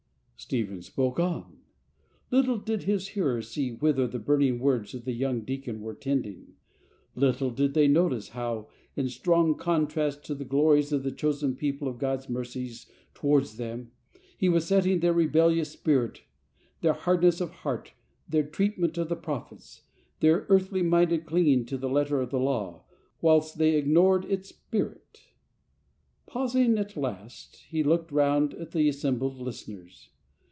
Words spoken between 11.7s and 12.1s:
and